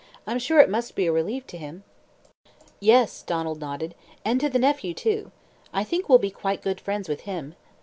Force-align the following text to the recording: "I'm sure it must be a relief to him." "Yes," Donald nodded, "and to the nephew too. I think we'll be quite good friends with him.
"I'm 0.25 0.39
sure 0.39 0.59
it 0.59 0.67
must 0.67 0.95
be 0.95 1.05
a 1.05 1.11
relief 1.11 1.45
to 1.45 1.59
him." 1.59 1.83
"Yes," 2.79 3.21
Donald 3.21 3.59
nodded, 3.59 3.93
"and 4.25 4.39
to 4.41 4.49
the 4.49 4.57
nephew 4.57 4.95
too. 4.95 5.31
I 5.73 5.83
think 5.83 6.09
we'll 6.09 6.17
be 6.17 6.31
quite 6.31 6.63
good 6.63 6.81
friends 6.81 7.07
with 7.07 7.21
him. 7.29 7.53